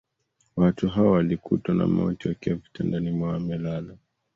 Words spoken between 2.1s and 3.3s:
wakiwa vitandani